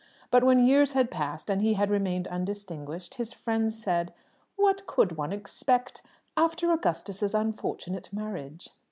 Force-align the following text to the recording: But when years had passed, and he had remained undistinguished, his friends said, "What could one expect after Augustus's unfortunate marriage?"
But 0.31 0.43
when 0.43 0.65
years 0.65 0.93
had 0.93 1.11
passed, 1.11 1.47
and 1.47 1.61
he 1.61 1.75
had 1.75 1.91
remained 1.91 2.27
undistinguished, 2.27 3.13
his 3.17 3.33
friends 3.33 3.77
said, 3.79 4.11
"What 4.55 4.87
could 4.87 5.15
one 5.15 5.31
expect 5.31 6.01
after 6.35 6.71
Augustus's 6.71 7.35
unfortunate 7.35 8.11
marriage?" 8.11 8.69